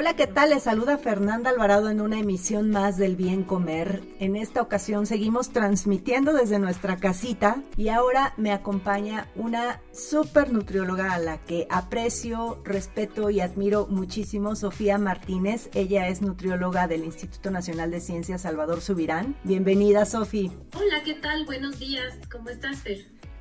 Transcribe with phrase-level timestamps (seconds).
[0.00, 0.48] Hola, ¿qué tal?
[0.48, 4.00] Les saluda Fernanda Alvarado en una emisión más del Bien Comer.
[4.18, 11.12] En esta ocasión seguimos transmitiendo desde nuestra casita y ahora me acompaña una super nutrióloga
[11.12, 15.68] a la que aprecio, respeto y admiro muchísimo, Sofía Martínez.
[15.74, 19.36] Ella es nutrióloga del Instituto Nacional de Ciencias Salvador Subirán.
[19.44, 20.50] Bienvenida, Sofía.
[20.78, 21.44] Hola, ¿qué tal?
[21.44, 22.14] Buenos días.
[22.32, 22.78] ¿Cómo estás?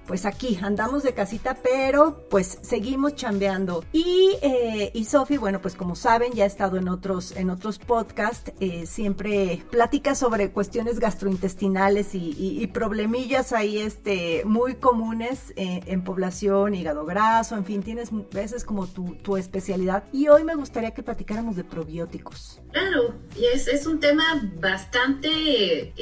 [0.09, 3.85] Pues aquí andamos de casita, pero pues seguimos chambeando.
[3.93, 7.77] Y, eh, y Sofi, bueno, pues como saben, ya ha estado en otros, en otros
[7.77, 16.03] podcasts, eh, siempre platica sobre cuestiones gastrointestinales y, problemillas ahí este, muy comunes eh, en
[16.03, 20.05] población, hígado graso, en fin, tienes veces como tu, tu, especialidad.
[20.11, 22.61] Y hoy me gustaría que platicáramos de probióticos.
[22.71, 24.23] Claro, y es, es un tema
[24.59, 25.93] bastante,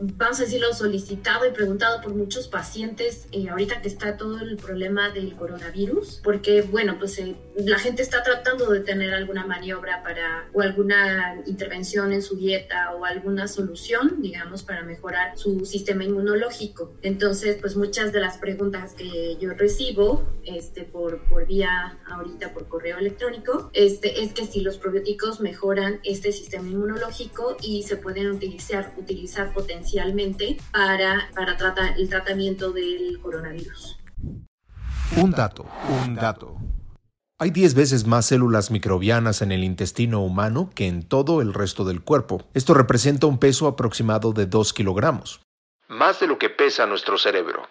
[0.00, 4.56] vamos a decirlo, solicitado y preguntado por muchos pacientes eh, ahorita que está todo el
[4.56, 10.02] problema del coronavirus, porque bueno, pues eh, la gente está tratando de tener alguna maniobra
[10.02, 16.04] para o alguna intervención en su dieta o alguna solución, digamos, para mejorar su sistema
[16.04, 16.94] inmunológico.
[17.02, 22.68] Entonces, pues muchas de las preguntas que yo recibo este, por, por vía ahorita por
[22.68, 28.30] correo electrónico este, es que si los probióticos mejoran este sistema inmunológico y se pueden
[28.30, 33.98] utilizar, utilizar potencialmente para, para tratar el tratamiento del coronavirus.
[35.16, 35.66] Un dato,
[36.04, 36.56] un dato.
[37.38, 41.84] Hay 10 veces más células microbianas en el intestino humano que en todo el resto
[41.84, 42.42] del cuerpo.
[42.54, 45.42] Esto representa un peso aproximado de 2 kilogramos.
[45.88, 47.68] Más de lo que pesa nuestro cerebro.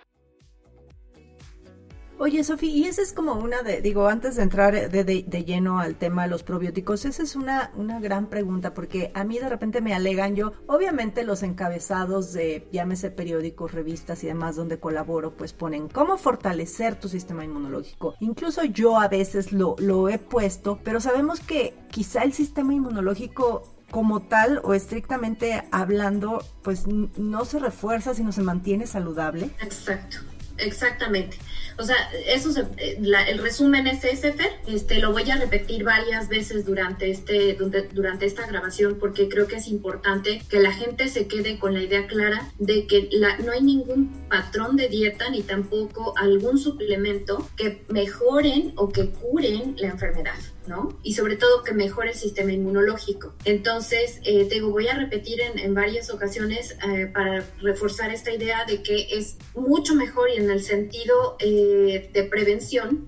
[2.18, 5.96] Oye, Sofía, y esa es como una de, digo, antes de entrar de, lleno al
[5.96, 9.81] tema de los probióticos, esa es una, una gran pregunta, porque a mí de repente
[9.81, 15.52] me alegan yo, obviamente los encabezados de, llámese periódicos, revistas y demás donde colaboro, pues
[15.52, 18.16] ponen cómo fortalecer tu sistema inmunológico.
[18.22, 23.64] Incluso yo a veces lo, lo he puesto, pero sabemos que quizá el sistema inmunológico
[23.92, 29.52] como tal o estrictamente hablando, pues no se refuerza, sino se mantiene saludable.
[29.62, 30.18] Exacto.
[30.58, 31.38] Exactamente.
[31.78, 31.96] O sea,
[32.28, 32.97] eso eh,
[33.28, 34.36] el resumen es ese.
[34.68, 37.58] Este, lo voy a repetir varias veces durante, este,
[37.94, 41.84] durante esta grabación porque creo que es importante que la gente se quede con la
[41.84, 47.47] idea clara de que la, no hay ningún patrón de dieta ni tampoco algún suplemento
[47.56, 50.36] que mejoren o que curen la enfermedad.
[50.68, 50.98] ¿No?
[51.03, 53.34] Y sobre todo que mejore el sistema inmunológico.
[53.46, 58.66] Entonces, eh, te digo, voy a repetir en, varias ocasiones eh, para reforzar esta idea
[58.66, 63.08] de que es mucho mejor y en el sentido eh, de prevención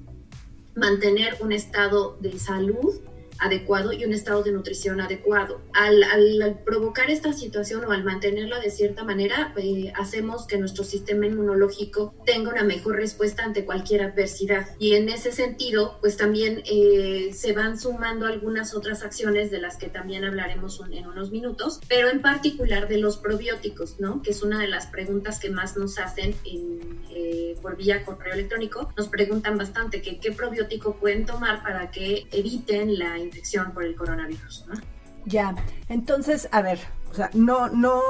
[0.75, 2.99] mantener un estado de salud
[3.39, 5.61] adecuado y un estado de nutrición adecuado.
[5.73, 11.25] Al, provocar esta situación o al mantenerla de cierta manera, eh, hacemos que nuestro sistema
[11.25, 14.67] inmunológico tenga una mejor respuesta ante cualquier adversidad.
[14.79, 19.77] Y en ese sentido, pues también eh, se van sumando algunas otras acciones de las
[19.77, 24.21] que también hablaremos en unos minutos, pero en particular de los probióticos, ¿no?
[24.21, 28.91] Que es una de las preguntas que más nos hacen eh, por vía correo electrónico.
[28.97, 33.95] Nos preguntan bastante que qué probiótico pueden tomar para que eviten la infección por el
[33.95, 34.65] coronavirus.
[34.67, 34.75] ¿no?
[35.25, 35.55] Ya,
[35.89, 36.79] entonces, a ver,
[37.11, 38.01] o sea, no, no,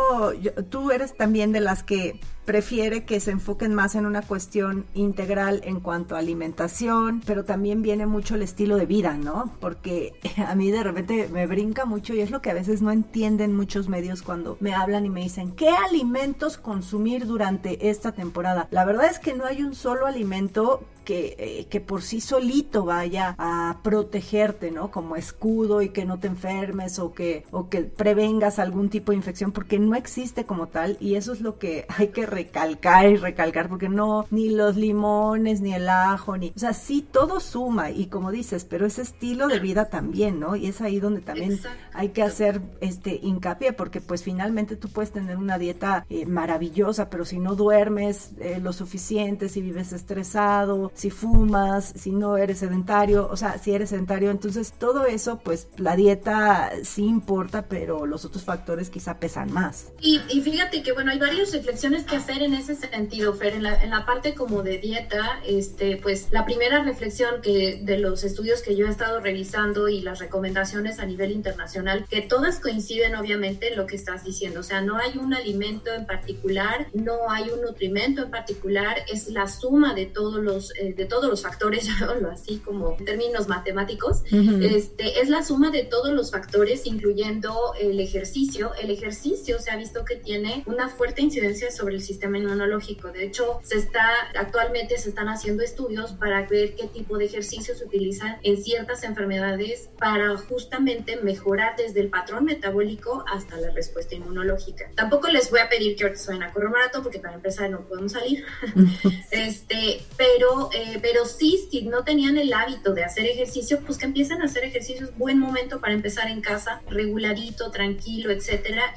[0.70, 5.60] tú eres también de las que prefiere que se enfoquen más en una cuestión integral
[5.66, 9.52] en cuanto a alimentación, pero también viene mucho el estilo de vida, ¿no?
[9.60, 10.14] Porque
[10.48, 13.54] a mí de repente me brinca mucho y es lo que a veces no entienden
[13.54, 18.70] muchos medios cuando me hablan y me dicen, ¿qué alimentos consumir durante esta temporada?
[18.72, 22.84] La verdad es que no hay un solo alimento que, eh, que, por sí solito
[22.84, 24.92] vaya a protegerte, ¿no?
[24.92, 29.18] Como escudo y que no te enfermes o que, o que prevengas algún tipo de
[29.18, 33.18] infección, porque no existe como tal y eso es lo que hay que recalcar y
[33.18, 37.92] recalcar porque no, ni los limones, ni el ajo, ni, o sea, sí todo suma
[37.92, 40.56] y como dices, pero ese estilo de vida también, ¿no?
[40.56, 41.60] Y es ahí donde también
[41.94, 47.10] hay que hacer este hincapié porque pues finalmente tú puedes tener una dieta eh, maravillosa,
[47.10, 52.60] pero si no duermes eh, lo suficiente, si vives estresado, si fumas, si no eres
[52.60, 58.06] sedentario, o sea, si eres sedentario, entonces todo eso, pues la dieta sí importa, pero
[58.06, 59.92] los otros factores quizá pesan más.
[60.02, 63.82] Y, fíjate que, bueno, hay varias reflexiones que hacer en ese sentido, Fer, en la,
[63.84, 68.62] en la parte como de dieta, este, pues la primera reflexión que de los estudios
[68.62, 73.70] que yo he estado revisando y las recomendaciones a nivel internacional, que todas coinciden obviamente
[73.70, 77.50] en lo que estás diciendo, o sea, no hay un alimento en particular, no hay
[77.50, 81.86] un nutrimento en particular, es la suma de todos los, eh, de todos los factores,
[81.88, 84.24] llamémoslo así como en términos matemáticos,
[84.62, 88.67] este, es la suma de todos los factores, incluyendo el ejercicio.
[88.76, 93.12] El ejercicio se ha visto que tiene una fuerte incidencia sobre el sistema inmunológico.
[93.12, 94.06] De hecho, se está,
[94.36, 99.04] actualmente se están haciendo estudios para ver qué tipo de ejercicio se utilizan en ciertas
[99.04, 104.90] enfermedades para justamente mejorar desde el patrón metabólico hasta la respuesta inmunológica.
[104.96, 107.82] Tampoco les voy a pedir que ahorita vayan a correr maratón porque para empezar no
[107.88, 108.44] podemos salir.
[109.32, 114.06] este, pero, eh, pero sí, si no tenían el hábito de hacer ejercicio, pues que
[114.06, 115.16] empiecen a hacer ejercicios.
[115.18, 118.32] Buen momento para empezar en casa, regularito, tranquilo,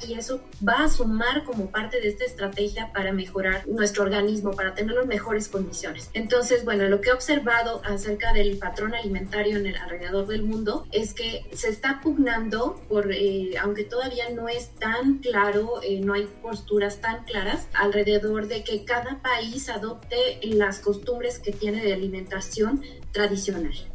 [0.07, 4.73] Y eso va a sumar como parte de esta estrategia para mejorar nuestro organismo, para
[4.73, 6.09] tener las mejores condiciones.
[6.13, 10.87] Entonces, bueno, lo que he observado acerca del patrón alimentario en el alrededor del mundo
[10.91, 16.13] es que se está pugnando por, eh, aunque todavía no es tan claro, eh, no
[16.13, 21.93] hay posturas tan claras alrededor de que cada país adopte las costumbres que tiene de
[21.93, 22.81] alimentación
[23.11, 23.90] tradicional.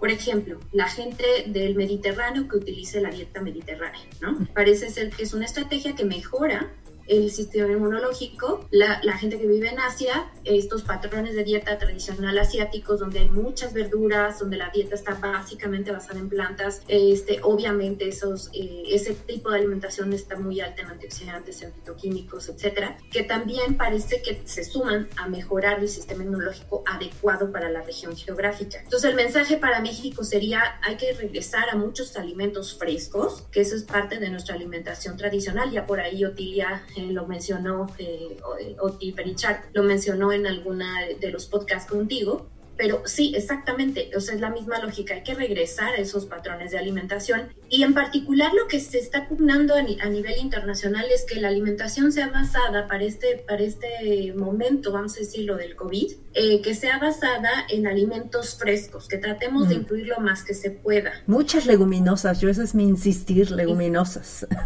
[0.00, 4.48] Por ejemplo, la gente del Mediterráneo que utilice la dieta mediterránea, ¿no?
[4.54, 6.72] Parece ser que es una estrategia que mejora
[7.10, 12.38] el sistema inmunológico, la, la, gente que vive en Asia, estos patrones de dieta tradicional
[12.38, 18.06] asiáticos, donde hay muchas verduras, donde la dieta está básicamente basada en plantas, este, obviamente
[18.06, 23.24] esos, eh, ese tipo de alimentación está muy alta en antioxidantes, en fitoquímicos, etcétera, que
[23.24, 28.78] también parece que se suman a mejorar el sistema inmunológico adecuado para la región geográfica.
[28.84, 33.74] Entonces, el mensaje para México sería: hay que regresar a muchos alimentos frescos, que eso
[33.74, 35.72] es parte de nuestra alimentación tradicional.
[35.72, 38.36] Ya por ahí Otilia lo mencionó eh,
[38.80, 42.48] Oti Perichar, lo mencionó en alguna de los podcasts contigo,
[42.80, 46.70] pero sí, exactamente, o sea, es la misma lógica, hay que regresar a esos patrones
[46.70, 51.38] de alimentación y en particular lo que se está pugnando a, nivel internacional es que
[51.38, 56.62] la alimentación sea basada para este, para este momento, vamos a decirlo, del COVID, eh,
[56.62, 59.80] que sea basada en alimentos frescos, que tratemos de mm.
[59.80, 61.12] incluir lo más que se pueda.
[61.26, 64.46] Muchas leguminosas, yo eso es mi insistir, leguminosas.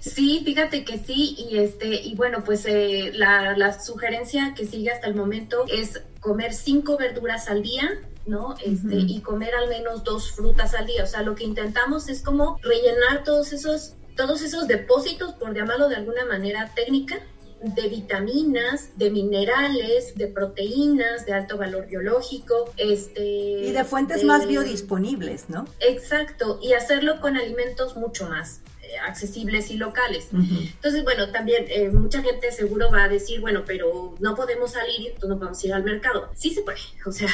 [0.00, 4.90] Sí, fíjate que sí, y este, y bueno, pues eh, la, la sugerencia que sigue
[4.90, 8.54] hasta el momento es comer cinco verduras al día, ¿no?
[8.64, 11.04] Este, Y comer al menos dos frutas al día.
[11.04, 15.88] O sea, lo que intentamos es como rellenar todos esos, todos esos depósitos, por llamarlo
[15.88, 17.20] de alguna manera técnica,
[17.62, 24.46] de vitaminas, de minerales, de proteínas de alto valor biológico, este y de fuentes más
[24.46, 25.66] biodisponibles, ¿no?
[25.80, 28.60] Exacto, y hacerlo con alimentos mucho más
[29.06, 30.28] accesibles y locales.
[30.32, 35.08] Entonces, bueno, también eh, mucha gente seguro va a decir, bueno, pero no podemos salir,
[35.08, 36.30] entonces no podemos ir al mercado.
[36.34, 37.30] Sí se puede, o sea,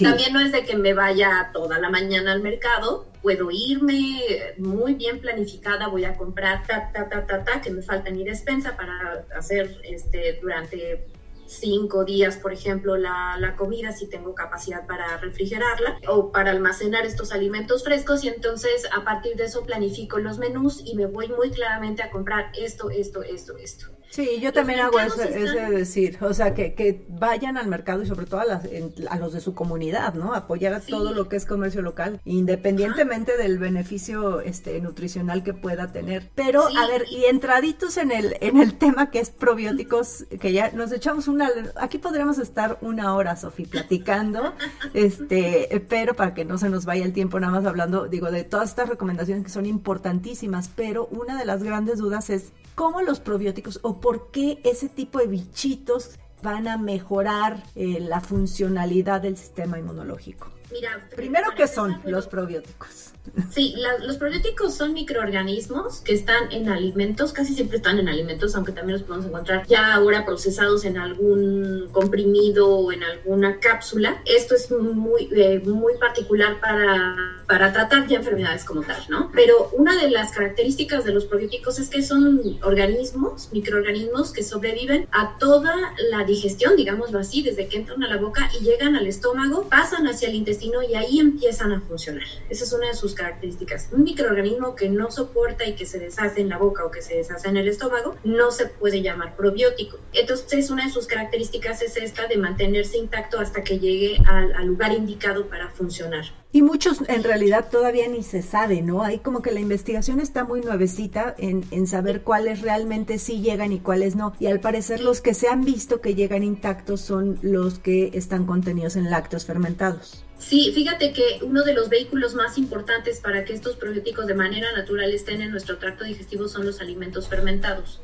[0.00, 4.94] también no es de que me vaya toda la mañana al mercado, puedo irme muy
[4.94, 8.76] bien planificada, voy a comprar ta, ta, ta, ta, ta, que me falta mi despensa
[8.76, 11.06] para hacer este durante
[11.46, 17.06] cinco días, por ejemplo, la, la, comida, si tengo capacidad para refrigerarla o para almacenar
[17.06, 21.28] estos alimentos frescos y entonces a partir de eso planifico los menús y me voy
[21.28, 23.95] muy claramente a comprar esto, esto, esto, esto.
[24.10, 25.28] Sí, yo también hago ese,
[25.70, 28.62] decir, o sea, que, que, vayan al mercado y sobre todo a,
[29.10, 30.34] a los de su comunidad, ¿no?
[30.34, 35.92] Apoyar a todo lo que es comercio local, independientemente del beneficio este nutricional que pueda
[35.92, 36.30] tener.
[36.34, 40.70] Pero, a ver, y entraditos en el, en el tema que es probióticos, que ya
[40.72, 44.54] nos echamos una, aquí podríamos estar una hora, Sofi, platicando,
[44.94, 48.44] este, pero para que no se nos vaya el tiempo nada más hablando, digo, de
[48.44, 53.18] todas estas recomendaciones que son importantísimas, pero una de las grandes dudas es cómo los
[53.18, 56.10] probióticos o por qué ese tipo de bichitos
[56.42, 60.55] van a mejorar eh, la funcionalidad del sistema inmunológico.
[60.70, 63.12] Mira, primero, ¿qué son los probióticos?
[63.50, 68.72] Sí, los probióticos son microorganismos que están en alimentos, casi siempre están en alimentos, aunque
[68.72, 74.22] también los podemos encontrar ya ahora procesados en algún comprimido o en alguna cápsula.
[74.24, 79.30] Esto es muy, eh, muy particular para, para tratar ya enfermedades como tal, ¿no?
[79.34, 85.08] Pero una de las características de los probióticos es que son organismos, microorganismos que sobreviven
[85.12, 85.74] a toda
[86.10, 90.06] la digestión, digámoslo así, desde que entran a la boca y llegan al estómago, pasan
[90.06, 92.24] hacia el intestino y ahí empiezan a funcionar.
[92.48, 93.88] Esa es una de sus características.
[93.92, 97.16] Un microorganismo que no soporta y que se deshace en la boca o que se
[97.16, 99.98] deshace en el estómago no se puede llamar probiótico.
[100.12, 104.92] Entonces, una de sus características es esta de mantenerse intacto hasta que llegue al, lugar
[104.92, 106.24] indicado para funcionar.
[106.52, 109.02] Y muchos en realidad todavía ni se sabe, ¿no?
[109.02, 113.72] Hay como que la investigación está muy nuevecita en, en, saber cuáles realmente sí llegan
[113.72, 114.34] y cuáles no.
[114.40, 118.46] Y al parecer los que se han visto que llegan intactos son los que están
[118.46, 120.25] contenidos en lácteos fermentados.
[120.38, 124.70] Sí, fíjate que uno de los vehículos más importantes para que estos probióticos de manera
[124.72, 128.00] natural estén en nuestro tracto digestivo son los alimentos fermentados.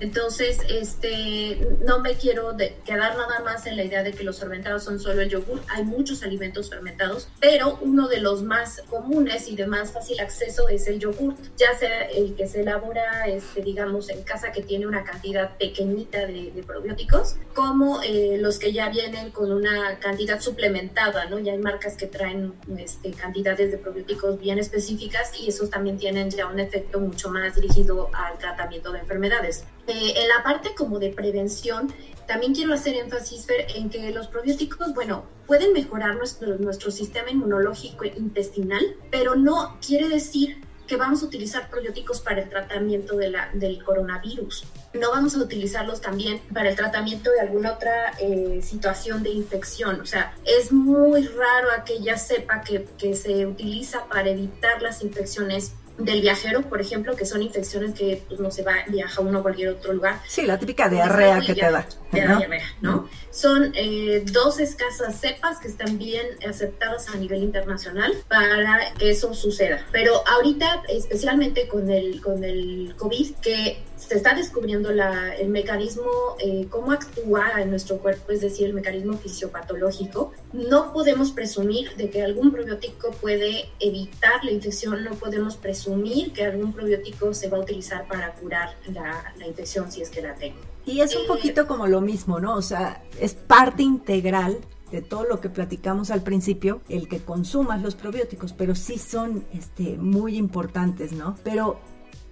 [0.00, 4.84] Entonces, este, no me quiero quedar nada más en la idea de que los fermentados
[4.84, 5.60] son solo el yogur.
[5.68, 10.68] Hay muchos alimentos fermentados, pero uno de los más comunes y de más fácil acceso
[10.68, 14.86] es el yogur, ya sea el que se elabora, este, digamos, en casa que tiene
[14.86, 21.26] una cantidad pequeñita de, probióticos, como eh, los que ya vienen con una cantidad suplementada,
[21.26, 21.38] ¿no?
[21.38, 26.46] Ya hay que traen este, cantidades de probióticos bien específicas y esos también tienen ya
[26.46, 29.64] un efecto mucho más dirigido al tratamiento de enfermedades.
[29.86, 31.92] Eh, en la parte como de prevención,
[32.26, 38.04] también quiero hacer énfasis en que los probióticos, bueno, pueden mejorar nuestro, nuestro sistema inmunológico
[38.04, 43.50] intestinal, pero no quiere decir que vamos a utilizar probióticos para el tratamiento de la,
[43.52, 44.64] del coronavirus.
[44.94, 50.00] No vamos a utilizarlos también para el tratamiento de alguna otra eh, situación de infección.
[50.00, 55.72] O sea, es muy raro aquella cepa que, que se utiliza para evitar las infecciones
[55.98, 59.42] del viajero, por ejemplo, que son infecciones que pues, no se va, viaja uno a
[59.42, 60.20] cualquier otro lugar.
[60.26, 61.86] Sí, la típica diarrea que te da.
[62.12, 63.08] Diarrea, ¿no?
[63.30, 69.34] Son eh, dos escasas cepas que están bien aceptadas a nivel internacional para que eso
[69.34, 69.84] suceda.
[69.92, 76.04] Pero ahorita, especialmente con el, con el COVID, que se está descubriendo la, el mecanismo,
[76.38, 82.08] eh, cómo actúa en nuestro cuerpo, es decir, el mecanismo fisiopatológico, no podemos presumir de
[82.08, 87.58] que algún probiótico puede evitar la infección, no podemos presumir que algún probiótico se va
[87.58, 90.58] a utilizar para curar la, la infección si es que la tengo.
[90.84, 92.54] Y es un eh, poquito como lo mismo, ¿no?
[92.54, 94.58] O sea, es parte integral
[94.92, 99.44] de todo lo que platicamos al principio, el que consumas los probióticos, pero sí son
[99.52, 101.36] este, muy importantes, ¿no?
[101.42, 101.80] Pero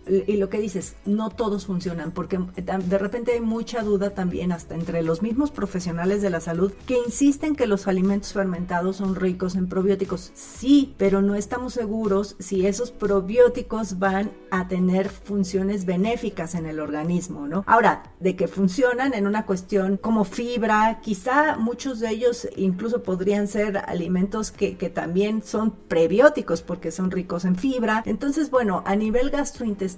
[0.06, 4.75] y lo que dices, no todos funcionan, porque de repente hay mucha duda también hasta
[4.75, 9.56] entre los mismos profesionales de la salud que insisten que los alimentos fermentados son ricos
[9.56, 10.30] en probióticos.
[10.34, 16.80] Sí, pero no estamos seguros si esos probióticos van a tener funciones benéficas en el
[16.80, 17.64] organismo, ¿no?
[17.66, 23.49] Ahora, de que funcionan en una cuestión como fibra, quizá muchos de ellos incluso podrían
[23.49, 28.02] ser alimentos que, que también son prebióticos porque son ricos en fibra.
[28.06, 29.93] Entonces, bueno, a nivel gastrointestinal,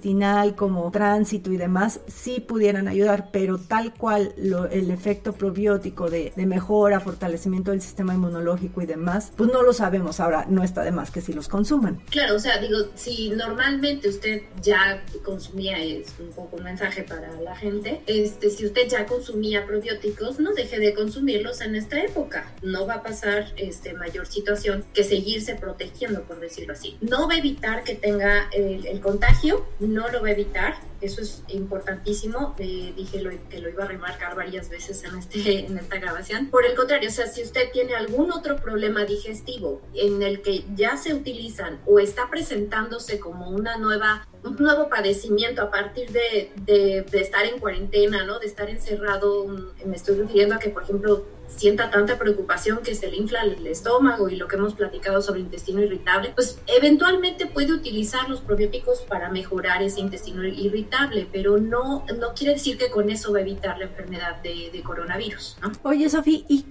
[0.55, 6.99] como tránsito y demás, sí pudieran ayudar, pero tal cual el efecto probiótico de, mejora,
[6.99, 10.19] fortalecimiento del sistema inmunológico y demás, pues no lo sabemos.
[10.19, 12.01] Ahora, no está de más que si los consuman.
[12.09, 17.39] Claro, o sea, digo, si normalmente usted ya consumía, es un poco un mensaje para
[17.41, 22.53] la gente, este, si usted ya consumía probióticos, no deje de consumirlos en esta época.
[22.61, 26.97] No va a pasar este, mayor situación que seguirse protegiendo, por decirlo así.
[27.01, 31.21] No va a evitar que tenga el, el contagio, no lo va a evitar, eso
[31.21, 35.77] es importantísimo, eh, dije lo, que lo iba a remarcar varias veces en, este, en
[35.77, 36.47] esta grabación.
[36.47, 40.65] Por el contrario, o sea, si usted tiene algún otro problema digestivo en el que
[40.75, 46.51] ya se utilizan o está presentándose como una nueva un nuevo padecimiento a partir de,
[46.65, 48.39] de, de, estar en cuarentena, ¿no?
[48.39, 49.45] De estar encerrado.
[49.85, 53.65] Me estoy refiriendo a que, por ejemplo, sienta tanta preocupación que se le infla el
[53.67, 59.01] estómago y lo que hemos platicado sobre intestino irritable, pues eventualmente puede utilizar los probióticos
[59.01, 63.41] para mejorar ese intestino irritable, pero no, no quiere decir que con eso va a
[63.41, 65.57] evitar la enfermedad de, coronavirus.
[65.61, 65.71] ¿no?
[65.83, 66.65] Oye, Sofía, y,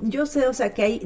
[0.00, 1.00] yo sé, o sea, que hay,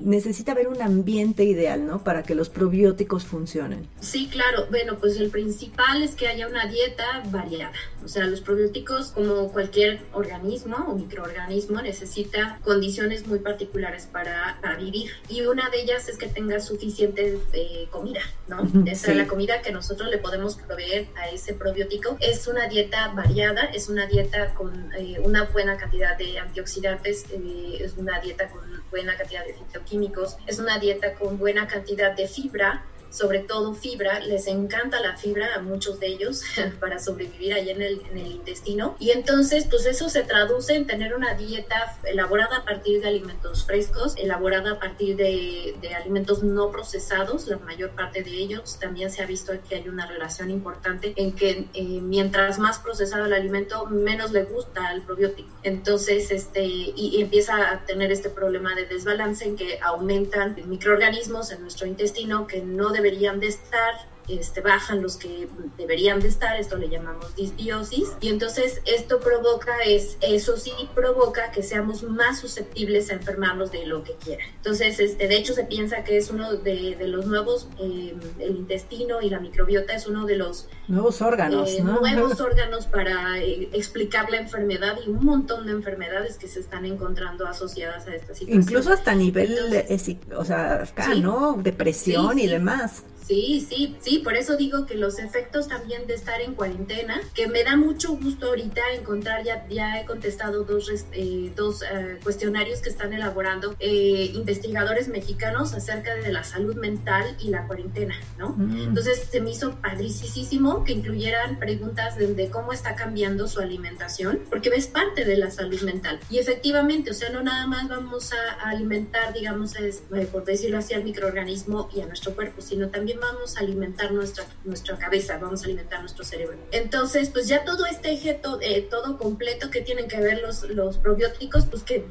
[0.00, 2.02] necesita haber un ambiente ideal, ¿no?
[2.02, 3.86] Para que los probióticos funcionen.
[4.00, 4.66] Sí, claro.
[4.70, 7.72] Bueno, pues el principal es que haya una dieta variada.
[8.04, 15.10] O sea, los probióticos, como cualquier organismo o microorganismo, necesita condiciones muy particulares para, vivir.
[15.28, 18.68] Y una de ellas es que tenga suficiente eh, comida, ¿no?
[18.86, 22.16] Esa es la comida que nosotros le podemos proveer a ese probiótico.
[22.20, 27.78] Es una dieta variada, es una dieta con eh, una buena cantidad de antioxidantes, eh,
[27.80, 32.26] es una dieta con buena cantidad de fitoquímicos, es una dieta con buena cantidad de
[32.26, 36.42] fibra, sobre todo fibra, les encanta la fibra a muchos de ellos
[36.80, 38.96] para sobrevivir ahí en el, intestino.
[38.98, 43.64] Y entonces, pues eso se traduce en tener una dieta elaborada a partir de alimentos
[43.64, 48.78] frescos, elaborada a partir de, alimentos no procesados, la mayor parte de ellos.
[48.80, 53.26] También se ha visto que hay una relación importante en que eh, mientras más procesado
[53.26, 55.48] el alimento, menos le gusta al probiótico.
[55.62, 61.62] Entonces, este, y empieza a tener este problema de desbalance en que aumentan microorganismos en
[61.62, 66.58] nuestro intestino que no deben deberían de estar este, bajan los que deberían de estar,
[66.58, 72.40] esto le llamamos disbiosis, y entonces esto provoca, es, eso sí provoca que seamos más
[72.40, 74.44] susceptibles a enfermarnos de lo que quiera.
[74.56, 78.56] Entonces, este, de hecho se piensa que es uno de, de los nuevos, eh, el
[78.56, 82.00] intestino y la microbiota es uno de los nuevos órganos, eh, ¿no?
[82.00, 86.84] nuevos órganos para eh, explicar la enfermedad y un montón de enfermedades que se están
[86.86, 88.62] encontrando asociadas a esta situación.
[88.62, 91.54] Incluso hasta nivel, entonces, o sea, acá, sí, ¿no?
[91.54, 92.50] Depresión sí, y sí.
[92.50, 93.04] demás.
[93.26, 97.48] Sí, sí, sí, por eso digo que los efectos también de estar en cuarentena, que
[97.48, 102.80] me da mucho gusto ahorita encontrar, ya, ya he contestado dos, eh, dos uh, cuestionarios
[102.80, 108.50] que están elaborando eh, investigadores mexicanos acerca de la salud mental y la cuarentena, ¿no?
[108.50, 108.88] Mm.
[108.88, 114.40] Entonces se me hizo padricísimo que incluyeran preguntas de, de, cómo está cambiando su alimentación,
[114.50, 116.20] porque es parte de la salud mental.
[116.28, 120.44] Y efectivamente, o sea, no nada más vamos a, a alimentar, digamos, es, eh, por
[120.44, 124.98] decirlo así, al microorganismo y a nuestro cuerpo, sino también vamos a alimentar nuestra, nuestra
[124.98, 126.58] cabeza, vamos a alimentar nuestro cerebro.
[126.72, 130.98] Entonces, pues ya todo este eje, eh, todo completo que tienen que ver los, los
[130.98, 132.06] probióticos, pues que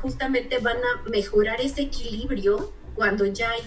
[0.00, 3.60] justamente van a mejorar ese equilibrio cuando ya hay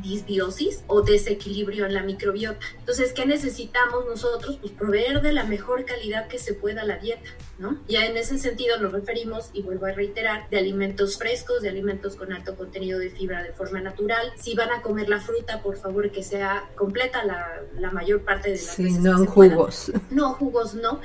[0.00, 2.64] disbiosis o desequilibrio en la microbiota.
[2.78, 4.58] Entonces, ¿qué necesitamos nosotros?
[4.60, 7.78] Pues proveer de la mejor calidad que se pueda la dieta, ¿no?
[7.88, 12.16] Ya en ese sentido nos referimos, y vuelvo a reiterar, de alimentos frescos, de alimentos
[12.16, 14.32] con alto contenido de fibra de forma natural.
[14.40, 18.50] Si van a comer la fruta, por favor, que sea completa la, la mayor parte
[18.50, 19.92] de las sí, veces no en jugos.
[20.10, 21.00] No, jugos no.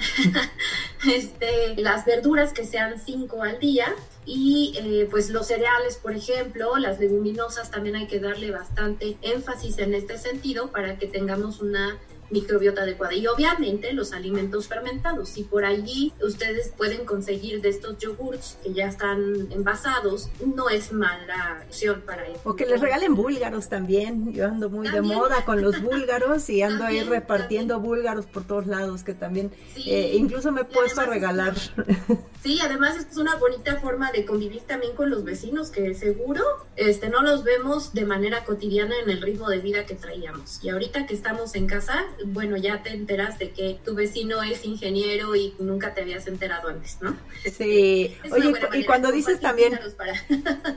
[1.11, 3.93] este, las verduras que sean cinco al día
[4.29, 9.77] y eh, pues los cereales, por ejemplo, las leguminosas también hay que darle bastante énfasis
[9.77, 11.97] en este sentido para que tengamos una
[12.29, 15.29] microbiota adecuada y obviamente los alimentos fermentados.
[15.29, 20.91] Si por allí ustedes pueden conseguir de estos yogurts que ya están envasados, no es
[20.91, 22.39] mala opción para ellos.
[22.43, 24.33] O que les regalen búlgaros también.
[24.33, 25.09] Yo ando muy ¿También?
[25.09, 27.95] de moda con los búlgaros y ando ahí repartiendo ¿También?
[27.95, 29.89] búlgaros por todos lados que también sí.
[29.91, 31.53] eh, incluso me he puesto a regalar.
[32.43, 36.43] Sí, además es una bonita forma de convivir también con los vecinos que seguro
[36.77, 40.63] este no los vemos de manera cotidiana en el ritmo de vida que traíamos.
[40.63, 44.65] Y ahorita que estamos en casa, bueno, ya te enteras de que tu vecino es
[44.65, 47.15] ingeniero y nunca te habías enterado antes, ¿no?
[47.43, 48.15] Sí.
[48.31, 50.13] Oye, y cuando dices también para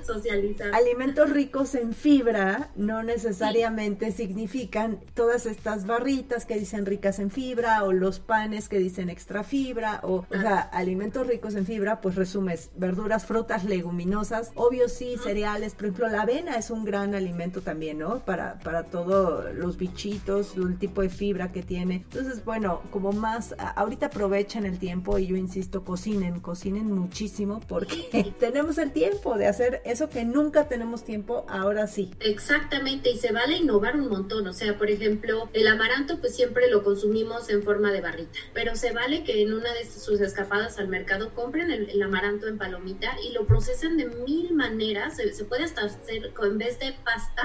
[0.05, 0.75] socializar.
[0.75, 4.27] alimentos ricos en fibra, no necesariamente sí.
[4.27, 9.45] significan todas estas barritas que dicen ricas en fibra o los panes que dicen extra
[9.45, 10.37] fibra o, ah.
[10.37, 15.23] o sea, alimentos ricos en fibra, pues resumes verduras, frutas, leguminosas, obvio sí, ah.
[15.23, 18.21] cereales, por ejemplo, la avena es un gran alimento también, ¿no?
[18.21, 21.97] Para, para todos los bichitos, el tipo de fibra que tiene.
[21.97, 28.35] Entonces, bueno, como más, ahorita aprovechen el tiempo y yo insisto, cocinen, cocinen muchísimo porque
[28.39, 32.11] tenemos el tiempo de hacer eso que nunca tenemos tiempo, ahora sí.
[32.21, 36.69] Exactamente, y se vale innovar un montón, o sea, por ejemplo, el amaranto pues siempre
[36.71, 40.79] lo consumimos en forma de barrita, pero se vale que en una de sus escapadas
[40.79, 45.33] al mercado compren el, el amaranto en palomita y lo procesen de mil maneras, se,
[45.33, 47.45] se puede hasta hacer, en vez de pasta,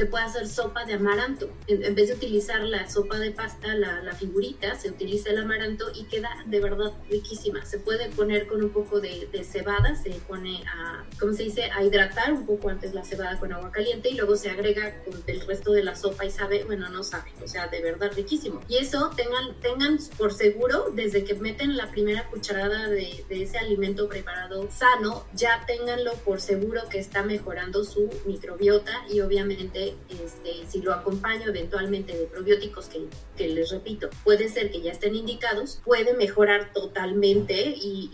[0.00, 1.50] se puede hacer sopa de amaranto.
[1.66, 5.36] En, en, vez de utilizar la sopa de pasta, la, la, figurita, se utiliza el
[5.36, 7.66] amaranto y queda de verdad riquísima.
[7.66, 11.64] Se puede poner con un poco de, de, cebada, se pone a, ¿cómo se dice?,
[11.64, 15.22] a hidratar un poco antes la cebada con agua caliente y luego se agrega con
[15.26, 18.62] el resto de la sopa y sabe, bueno, no sabe, o sea, de verdad riquísimo.
[18.68, 23.58] Y eso tengan, tengan por seguro, desde que meten la primera cucharada de, de ese
[23.58, 30.66] alimento preparado sano, ya ténganlo por seguro que está mejorando su microbiota y obviamente este,
[30.68, 35.80] si lo acompaño eventualmente de probióticos que, les repito, puede ser que ya estén indicados,
[35.84, 38.10] puede mejorar totalmente y,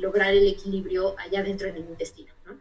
[0.00, 2.32] lograr el equilibrio allá dentro en el intestino.
[2.44, 2.56] ¿no?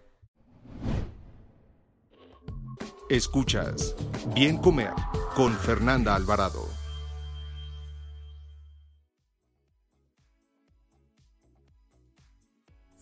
[3.10, 3.96] Escuchas
[4.34, 4.94] Bien Comer
[5.36, 6.85] con Fernanda Alvarado.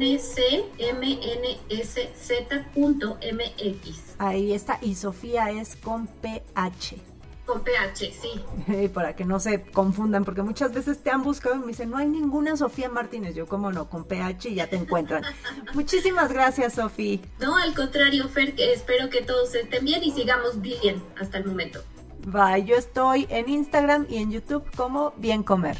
[4.18, 7.09] Ahí está, y Sofía es con PH.
[7.50, 8.88] Con PH, sí.
[8.94, 11.96] Para que no se confundan, porque muchas veces te han buscado y me dicen, no
[11.96, 13.34] hay ninguna Sofía Martínez.
[13.34, 15.24] Yo, como no, con PH y ya te encuentran.
[15.74, 17.18] Muchísimas gracias, Sofía.
[17.40, 21.46] No, al contrario, Fer, que espero que todos estén bien y sigamos bien hasta el
[21.46, 21.82] momento.
[22.24, 25.76] Bye, yo estoy en Instagram y en YouTube como Bien Comer.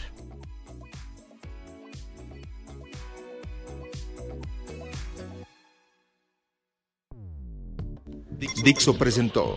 [8.65, 9.57] Dixo presentó